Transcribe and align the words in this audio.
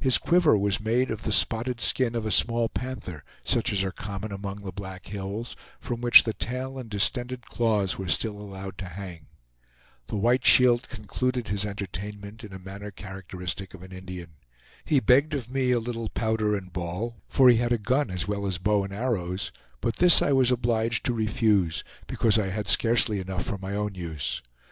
His 0.00 0.18
quiver 0.18 0.58
was 0.58 0.80
made 0.80 1.12
of 1.12 1.22
the 1.22 1.30
spotted 1.30 1.80
skin 1.80 2.16
of 2.16 2.26
a 2.26 2.32
small 2.32 2.68
panther, 2.68 3.22
such 3.44 3.72
as 3.72 3.84
are 3.84 3.92
common 3.92 4.32
among 4.32 4.62
the 4.62 4.72
Black 4.72 5.06
Hills, 5.06 5.54
from 5.78 6.00
which 6.00 6.24
the 6.24 6.32
tail 6.32 6.76
and 6.76 6.90
distended 6.90 7.42
claws 7.46 7.96
were 7.96 8.08
still 8.08 8.36
allowed 8.40 8.78
to 8.78 8.88
hang. 8.88 9.26
The 10.08 10.16
White 10.16 10.44
Shield 10.44 10.88
concluded 10.88 11.46
his 11.46 11.64
entertainment 11.64 12.42
in 12.42 12.52
a 12.52 12.58
manner 12.58 12.90
characteristic 12.90 13.72
of 13.72 13.84
an 13.84 13.92
Indian. 13.92 14.32
He 14.84 14.98
begged 14.98 15.34
of 15.34 15.48
me 15.48 15.70
a 15.70 15.78
little 15.78 16.08
powder 16.08 16.56
and 16.56 16.72
ball, 16.72 17.22
for 17.28 17.48
he 17.48 17.58
had 17.58 17.70
a 17.70 17.78
gun 17.78 18.10
as 18.10 18.26
well 18.26 18.46
as 18.48 18.58
bow 18.58 18.82
and 18.82 18.92
arrows; 18.92 19.52
but 19.80 19.94
this 19.98 20.20
I 20.20 20.32
was 20.32 20.50
obliged 20.50 21.04
to 21.04 21.14
refuse, 21.14 21.84
because 22.08 22.40
I 22.40 22.48
had 22.48 22.66
scarcely 22.66 23.20
enough 23.20 23.44
for 23.44 23.56
my 23.58 23.76
own 23.76 23.94
use. 23.94 24.42